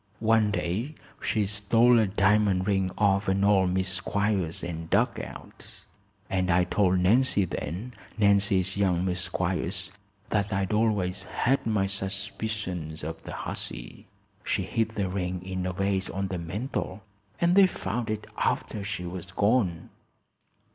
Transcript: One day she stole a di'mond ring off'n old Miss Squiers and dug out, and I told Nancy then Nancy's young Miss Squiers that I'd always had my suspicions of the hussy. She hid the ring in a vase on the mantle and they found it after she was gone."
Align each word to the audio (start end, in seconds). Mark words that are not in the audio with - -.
One 0.19 0.49
day 0.49 0.95
she 1.21 1.45
stole 1.45 1.99
a 1.99 2.07
di'mond 2.07 2.65
ring 2.65 2.89
off'n 2.97 3.43
old 3.43 3.69
Miss 3.69 4.01
Squiers 4.01 4.67
and 4.67 4.89
dug 4.89 5.19
out, 5.19 5.85
and 6.27 6.49
I 6.49 6.63
told 6.63 6.97
Nancy 6.97 7.45
then 7.45 7.93
Nancy's 8.17 8.75
young 8.75 9.05
Miss 9.05 9.21
Squiers 9.29 9.91
that 10.31 10.51
I'd 10.51 10.73
always 10.73 11.25
had 11.25 11.67
my 11.67 11.85
suspicions 11.85 13.03
of 13.03 13.21
the 13.21 13.31
hussy. 13.45 14.07
She 14.43 14.63
hid 14.63 14.89
the 14.89 15.07
ring 15.07 15.43
in 15.45 15.67
a 15.67 15.71
vase 15.73 16.09
on 16.09 16.29
the 16.29 16.39
mantle 16.39 17.03
and 17.39 17.53
they 17.53 17.67
found 17.67 18.09
it 18.09 18.25
after 18.37 18.83
she 18.83 19.05
was 19.05 19.27
gone." 19.31 19.91